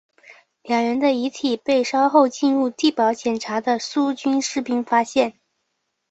[0.63, 5.35] 两人的遗体被稍后进入地堡检查的苏军士兵发现。